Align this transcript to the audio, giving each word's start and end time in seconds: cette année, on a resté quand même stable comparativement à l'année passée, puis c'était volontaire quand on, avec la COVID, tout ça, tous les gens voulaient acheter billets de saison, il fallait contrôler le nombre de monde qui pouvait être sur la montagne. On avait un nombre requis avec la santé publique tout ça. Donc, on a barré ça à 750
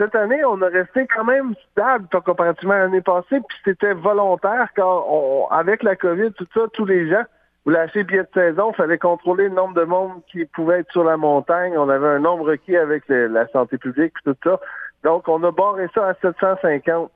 cette 0.00 0.14
année, 0.14 0.42
on 0.46 0.62
a 0.62 0.68
resté 0.68 1.06
quand 1.14 1.24
même 1.24 1.54
stable 1.72 2.06
comparativement 2.24 2.72
à 2.72 2.78
l'année 2.78 3.02
passée, 3.02 3.38
puis 3.46 3.58
c'était 3.64 3.92
volontaire 3.92 4.68
quand 4.74 5.04
on, 5.06 5.46
avec 5.48 5.82
la 5.82 5.94
COVID, 5.94 6.32
tout 6.32 6.46
ça, 6.54 6.62
tous 6.72 6.86
les 6.86 7.10
gens 7.10 7.22
voulaient 7.66 7.80
acheter 7.80 8.04
billets 8.04 8.22
de 8.22 8.28
saison, 8.32 8.70
il 8.72 8.76
fallait 8.76 8.96
contrôler 8.96 9.44
le 9.44 9.54
nombre 9.54 9.74
de 9.74 9.84
monde 9.84 10.22
qui 10.32 10.46
pouvait 10.46 10.80
être 10.80 10.90
sur 10.92 11.04
la 11.04 11.18
montagne. 11.18 11.76
On 11.76 11.90
avait 11.90 12.08
un 12.08 12.18
nombre 12.18 12.46
requis 12.46 12.78
avec 12.78 13.04
la 13.08 13.46
santé 13.48 13.76
publique 13.76 14.14
tout 14.24 14.34
ça. 14.42 14.58
Donc, 15.04 15.28
on 15.28 15.42
a 15.44 15.50
barré 15.50 15.86
ça 15.94 16.08
à 16.08 16.14
750 16.14 17.10